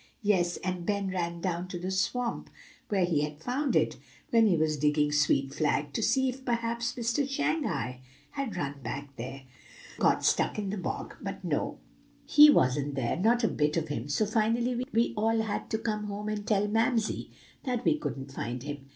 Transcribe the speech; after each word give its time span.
Yes, 0.23 0.57
and 0.63 0.83
Ben 0.83 1.09
ran 1.11 1.41
down 1.41 1.67
to 1.67 1.77
the 1.77 1.91
swamp 1.91 2.49
where 2.89 3.05
he 3.05 3.21
had 3.21 3.39
found 3.39 3.75
it, 3.75 3.97
when 4.31 4.47
he 4.47 4.57
was 4.57 4.75
digging 4.77 5.11
sweet 5.11 5.53
flag, 5.53 5.93
to 5.93 6.01
see 6.01 6.27
if 6.27 6.43
perhaps 6.43 6.97
Mister 6.97 7.23
Shanghai 7.27 8.01
had 8.31 8.57
run 8.57 8.81
back 8.81 9.15
there, 9.15 9.43
and 9.43 9.99
got 9.99 10.25
stuck 10.25 10.57
in 10.57 10.71
the 10.71 10.77
bog; 10.79 11.17
but 11.21 11.43
no, 11.43 11.77
he 12.25 12.49
wasn't 12.49 12.95
there, 12.95 13.15
not 13.15 13.43
a 13.43 13.47
bit 13.47 13.77
of 13.77 13.89
him, 13.89 14.09
so 14.09 14.25
finally 14.25 14.83
we 14.91 15.13
all 15.15 15.41
had 15.43 15.69
to 15.69 15.77
come 15.77 16.05
home 16.05 16.29
and 16.29 16.47
tell 16.47 16.67
Mamsie 16.67 17.29
that 17.65 17.85
we 17.85 17.99
couldn't 17.99 18.31
find 18.33 18.63
him. 18.63 18.87